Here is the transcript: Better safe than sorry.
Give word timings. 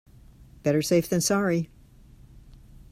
Better 0.63 0.81
safe 0.81 1.07
than 1.07 1.21
sorry. 1.21 1.69